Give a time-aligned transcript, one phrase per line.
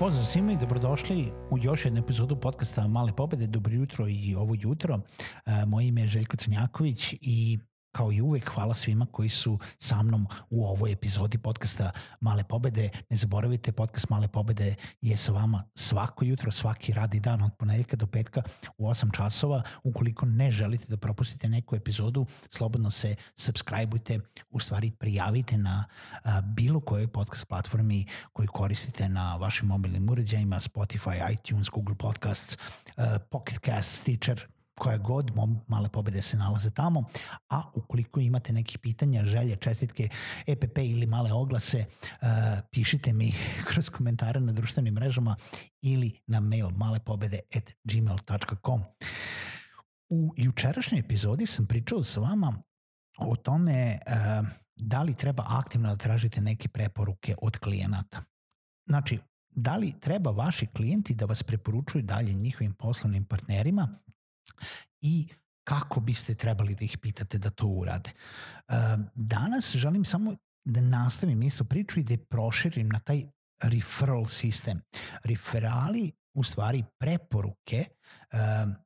[0.00, 3.46] Pozdrav svima i dobrodošli u još jednu epizodu podcasta Male pobede.
[3.46, 5.00] Dobro jutro i ovo jutro.
[5.46, 7.58] E, moje ime je Željko Crnjaković i
[7.92, 12.90] Kao i uvek, hvala svima koji su sa mnom u ovoj epizodi podcasta Male pobede.
[13.10, 17.96] Ne zaboravite, podcast Male pobede je sa vama svako jutro, svaki radi dan od ponedjeljka
[17.96, 18.42] do petka
[18.78, 19.62] u 8 časova.
[19.82, 24.18] Ukoliko ne želite da propustite neku epizodu, slobodno se subscribeujte,
[24.50, 25.84] u stvari prijavite na
[26.44, 32.58] bilo kojoj podcast platformi koju koristite na vašim mobilnim uređajima, Spotify, iTunes, Google Podcasts,
[33.30, 34.46] Pocket Cast, Stitcher,
[34.80, 35.30] koja god
[35.68, 37.04] male pobede se nalaze tamo,
[37.48, 40.08] a ukoliko imate nekih pitanja, želje, čestitke,
[40.46, 42.28] EPP ili male oglase, uh,
[42.70, 43.34] pišite mi
[43.68, 45.36] kroz komentare na društvenim mrežama
[45.82, 48.82] ili na mail malepobede.gmail.com.
[50.08, 52.62] U jučerašnjoj epizodi sam pričao sa vama
[53.18, 54.12] o tome uh,
[54.76, 58.22] da li treba aktivno da tražite neke preporuke od klijenata.
[58.86, 59.18] Znači,
[59.50, 63.88] da li treba vaši klijenti da vas preporučuju dalje njihovim poslovnim partnerima
[65.00, 65.28] i
[65.64, 68.10] kako biste trebali da ih pitate da to urade.
[69.14, 73.24] Danas želim samo da nastavim isto priču i da je proširim na taj
[73.62, 74.80] referral sistem.
[75.24, 77.84] Referali, u stvari preporuke,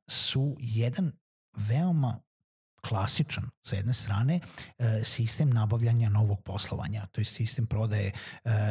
[0.07, 1.11] su jedan
[1.55, 2.19] veoma
[2.87, 4.39] klasičan, sa jedne strane,
[5.03, 8.11] sistem nabavljanja novog poslovanja, to je sistem prodaje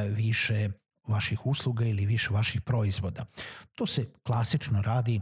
[0.09, 0.69] više
[1.09, 3.26] vaših usluga ili više vaših proizvoda.
[3.75, 5.20] To se klasično radi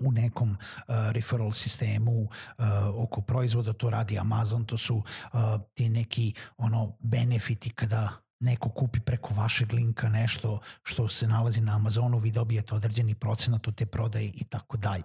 [0.00, 2.64] u nekom uh, referral sistemu uh,
[2.94, 5.40] oko proizvoda, to radi Amazon, to su uh,
[5.74, 11.76] ti neki ono benefiti kada neko kupi preko vašeg linka nešto što se nalazi na
[11.76, 15.04] Amazonu, vi dobijete određeni procenat od te prodaje i tako dalje.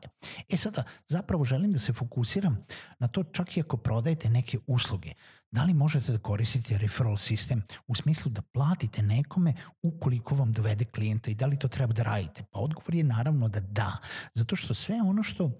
[0.50, 2.66] E sada, zapravo želim da se fokusiram
[3.00, 5.14] na to čak i ako prodajete neke usluge.
[5.52, 10.86] Da li možete da koristite referral sistem u smislu da platite nekome ukoliko vam dovede
[10.86, 12.44] klijenta i da li to treba da radite?
[12.52, 13.98] Pa odgovor je naravno da da,
[14.34, 15.54] zato što sve ono što uh,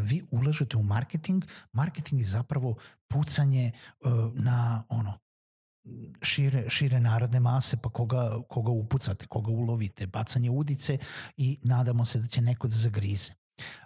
[0.00, 2.74] vi ulažete u marketing, marketing je zapravo
[3.08, 5.21] pucanje uh, na ono
[6.22, 10.98] šire, šire narodne mase, pa koga, koga upucate, koga ulovite, bacanje udice
[11.36, 13.32] i nadamo se da će neko da zagrize.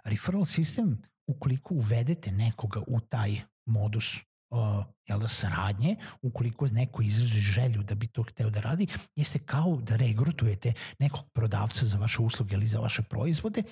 [0.03, 0.97] Referral sistem,
[1.27, 4.15] ukoliko uvedete nekoga u taj modus
[4.49, 9.39] uh, jel da, saradnje, ukoliko neko izraži želju da bi to hteo da radi, jeste
[9.39, 13.63] kao da regrutujete nekog prodavca za vaše usluge ili za vaše proizvode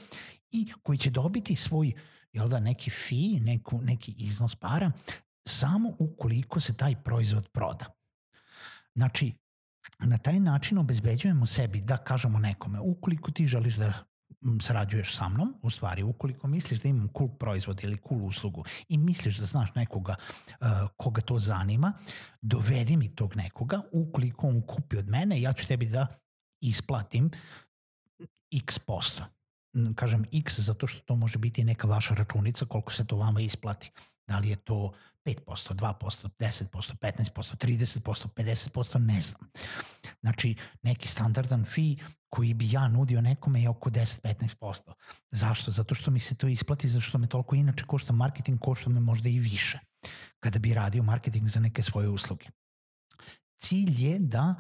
[0.52, 1.94] i koji će dobiti svoj
[2.34, 4.92] jel da, neki fee, neku, neki iznos para
[5.48, 7.86] samo ukoliko se taj proizvod proda.
[8.96, 9.34] Znači,
[10.00, 13.94] na taj način obezbeđujemo sebi da kažemo nekome, ukoliko ti želiš da
[14.62, 18.98] sarađuješ sa mnom, u stvari, ukoliko misliš da imam cool proizvod ili cool uslugu i
[18.98, 20.16] misliš da znaš nekoga
[20.50, 20.68] uh,
[20.98, 21.94] koga to zanima,
[22.42, 26.08] dovedi mi tog nekoga, ukoliko on kupi od mene, ja ću tebi da
[26.62, 27.32] isplatim
[28.52, 29.24] x posto.
[29.96, 33.92] Kažem x zato što to može biti neka vaša računica koliko se to vama isplati.
[34.28, 34.94] Da li je to
[35.26, 39.42] 5%, 2%, 10%, 15%, 30%, 50%, ne znam.
[40.22, 41.96] Znači, neki standardan fee
[42.30, 44.94] koji bi ja nudio nekome je oko 10-15%.
[45.32, 45.72] Zašto?
[45.72, 49.00] Zato što mi se to isplati, zato što me toliko inače košta marketing, košta me
[49.00, 49.80] možda i više
[50.40, 52.46] kada bi radio marketing za neke svoje usluge.
[53.60, 54.56] Cilj je da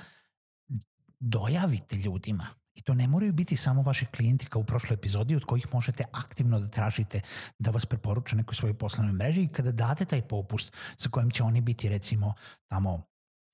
[1.20, 2.48] dojavite ljudima
[2.86, 6.60] to ne moraju biti samo vaši klijenti kao u prošloj epizodi od kojih možete aktivno
[6.60, 7.22] da tražite
[7.60, 11.44] da vas preporuče nekoj svojoj poslovnoj mreži i kada date taj popust sa kojim će
[11.44, 12.34] oni biti recimo
[12.68, 13.02] tamo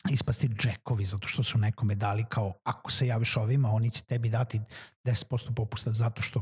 [0.10, 4.30] ispasti džekovi zato što su nekome dali kao ako se javiš ovima oni će tebi
[4.30, 4.62] dati
[5.06, 6.42] 10% popusta zato što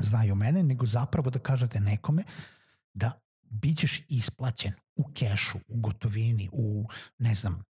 [0.00, 2.22] znaju mene, nego zapravo da kažete nekome
[2.94, 6.88] da bit ćeš isplaćen u kešu, u gotovini, u
[7.18, 7.62] ne znam,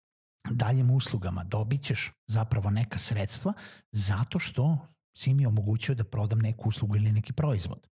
[0.52, 3.54] daljim uslugama dobit ćeš zapravo neka sredstva
[3.92, 4.78] zato što
[5.18, 7.88] si mi omogućio da prodam neku uslugu ili neki proizvod.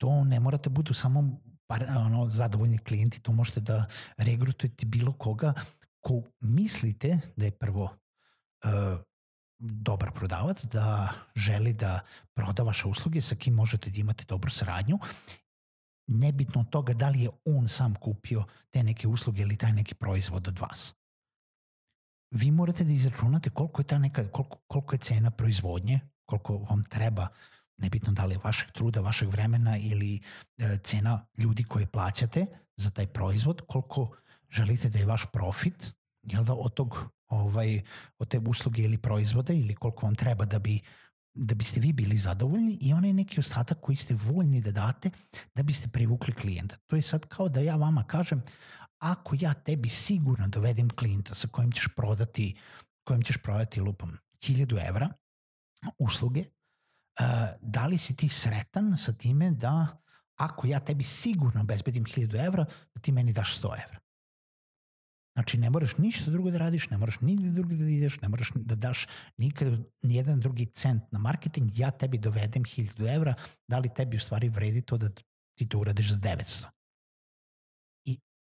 [0.00, 3.86] To ne morate budu samo par, ono, zadovoljni klijenti, to možete da
[4.16, 5.52] regrutujete bilo koga
[6.00, 9.00] ko mislite da je prvo uh,
[9.58, 12.00] dobar prodavac, da želi da
[12.34, 14.98] proda vaše usluge sa kim možete da imate dobru saradnju,
[16.06, 19.94] nebitno od toga da li je on sam kupio te neke usluge ili taj neki
[19.94, 20.97] proizvod od vas.
[22.30, 26.84] Vi morate da izračunate koliko je, ta neka, koliko, koliko je cena proizvodnje, koliko vam
[26.84, 27.28] treba,
[27.76, 30.20] nebitno da li je vašeg truda, vašeg vremena ili
[30.58, 32.46] e, cena ljudi koje plaćate
[32.76, 34.16] za taj proizvod, koliko
[34.50, 35.92] želite da je vaš profit,
[36.22, 37.82] jel da, od tog ovaj,
[38.18, 40.80] od te usluge ili proizvoda ili koliko vam treba da bi
[41.38, 45.10] da biste vi bili zadovoljni i onaj neki ostatak koji ste voljni da date
[45.54, 46.76] da biste privukli klijenta.
[46.86, 48.42] To je sad kao da ja vama kažem
[48.98, 52.56] ako ja tebi sigurno dovedem klijenta sa kojim ćeš prodati
[53.04, 55.08] kojim ćeš prodati lupom 1000 evra
[55.98, 57.26] usluge, uh,
[57.60, 60.02] da li si ti sretan sa time da
[60.36, 62.64] ako ja tebi sigurno bezbedim 1000 evra,
[62.94, 63.98] da ti meni daš 100 evra.
[65.38, 68.50] Znači, ne moraš ništa drugo da radiš, ne moraš nigde drugi da ideš, ne moraš
[68.54, 69.06] da daš
[69.36, 69.68] nikad
[70.02, 73.34] nijedan drugi cent na marketing, ja tebi dovedem 1000 evra,
[73.68, 75.08] da li tebi u stvari vredi to da
[75.58, 76.77] ti to uradiš za 900?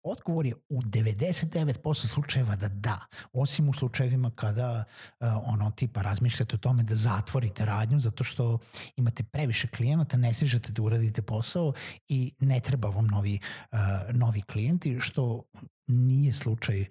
[0.09, 3.01] Odgovor je u 99% slučajeva da da,
[3.33, 4.85] osim u slučajevima kada
[5.21, 8.59] uh, ono tipa razmišljate o tome da zatvorite radnju zato što
[8.97, 11.73] imate previše klijenata, ne stižete da uradite posao
[12.09, 13.39] i ne treba vam novi,
[13.73, 13.79] uh,
[14.15, 15.43] novi klijenti, što
[15.87, 16.85] nije slučaj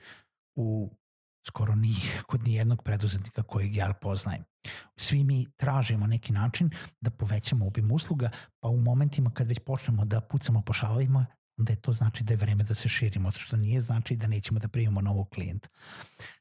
[0.56, 0.91] u
[1.47, 1.95] skoro ni
[2.27, 4.44] kod nijednog preduzetnika kojeg ja poznajem.
[4.97, 6.69] Svi mi tražimo neki način
[7.01, 8.29] da povećamo obim usluga,
[8.59, 11.25] pa u momentima kad već počnemo da pucamo po šalovima,
[11.57, 14.60] onda je to znači da je vreme da se širimo, što nije znači da nećemo
[14.60, 15.68] da primimo novog klijenta.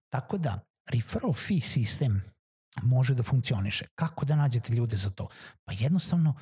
[0.09, 2.23] Tako da, referral fee sistem
[2.83, 3.87] može da funkcioniše.
[3.95, 5.29] Kako da nađete ljude za to?
[5.65, 6.35] Pa jednostavno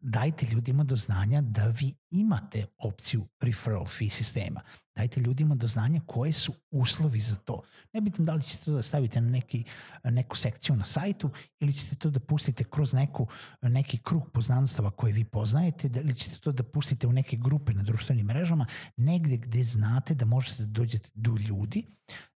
[0.00, 4.60] dajte ljudima do znanja da vi imate opciju referral fee sistema.
[4.96, 7.62] Dajte ljudima do znanja koje su uslovi za to.
[7.92, 9.64] Nebitno da li ćete to da stavite na neki,
[10.04, 11.30] neku sekciju na sajtu
[11.60, 13.26] ili ćete to da pustite kroz neku,
[13.62, 17.72] neki krug poznanstava koje vi poznajete da ili ćete to da pustite u neke grupe
[17.74, 18.66] na društvenim mrežama,
[18.96, 21.86] negde gde znate da možete da dođete do ljudi,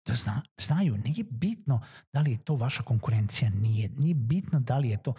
[0.05, 1.81] da zna, znaju, nije bitno
[2.13, 5.13] da li je to vaša konkurencija, nije, nije bitno da li je to,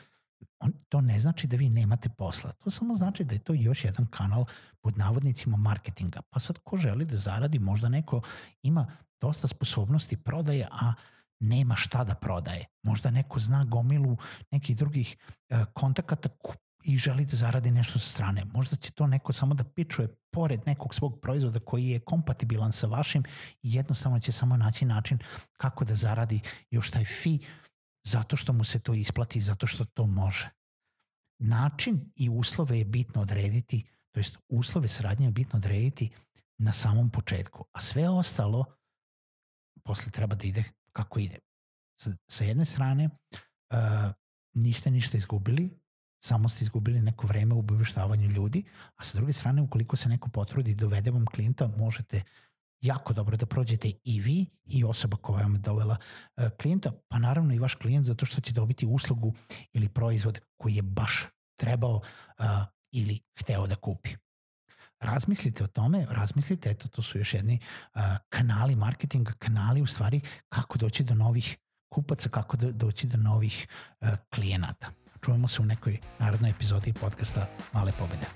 [0.60, 2.52] on, to ne znači da vi nemate posla.
[2.52, 4.44] To samo znači da je to još jedan kanal
[4.80, 6.20] pod navodnicima marketinga.
[6.30, 8.20] Pa sad ko želi da zaradi, možda neko
[8.62, 8.86] ima
[9.20, 10.94] dosta sposobnosti prodaje, a
[11.40, 12.66] nema šta da prodaje.
[12.82, 14.16] Možda neko zna gomilu
[14.50, 15.16] nekih drugih
[15.48, 16.28] e, kontakata
[16.84, 18.44] i želi da zaradi nešto sa strane.
[18.44, 22.86] Možda će to neko samo da pičuje pored nekog svog proizvoda koji je kompatibilan sa
[22.86, 23.24] vašim
[23.62, 25.18] i jednostavno će samo naći način
[25.56, 26.40] kako da zaradi
[26.70, 27.38] još taj fee
[28.04, 30.50] zato što mu se to isplati, zato što to može.
[31.38, 36.10] Način i uslove je bitno odrediti, to jest uslove saradnje je bitno odrediti
[36.58, 38.64] na samom početku, a sve ostalo
[39.84, 41.38] posle treba da ide kako ide.
[42.28, 43.78] Sa, jedne strane, uh,
[44.54, 45.70] niste ništa izgubili,
[46.24, 48.64] samo ste izgubili neko vreme u obaveštavanju ljudi,
[48.96, 52.22] a sa druge strane, ukoliko se neko potrudi i dovede vam klijenta, možete
[52.84, 55.96] jako dobro da prođete i vi i osoba koja vam je dovela
[56.36, 59.34] uh, klijenta, pa naravno i vaš klijent zato što će dobiti uslugu
[59.72, 61.24] ili proizvod koji je baš
[61.56, 62.44] trebao uh,
[62.92, 64.10] ili hteo da kupi.
[65.00, 67.58] Razmislite o tome, razmislite, eto to su još jedni
[67.94, 71.56] uh, kanali marketinga, kanali u stvari kako doći do novih
[71.94, 73.68] kupaca, kako do, doći do novih
[74.34, 74.90] klijenata.
[75.24, 78.26] Čujemo se u nekoj narodnoj epizodi podcasta Male pobede.